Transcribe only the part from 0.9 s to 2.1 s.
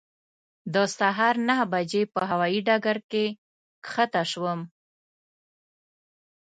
سهار نهه بجې